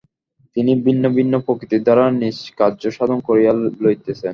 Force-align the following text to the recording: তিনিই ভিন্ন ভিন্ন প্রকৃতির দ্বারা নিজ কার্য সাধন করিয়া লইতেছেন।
তিনিই 0.55 0.79
ভিন্ন 0.85 1.03
ভিন্ন 1.17 1.33
প্রকৃতির 1.45 1.81
দ্বারা 1.83 2.05
নিজ 2.21 2.37
কার্য 2.59 2.81
সাধন 2.95 3.19
করিয়া 3.27 3.51
লইতেছেন। 3.83 4.29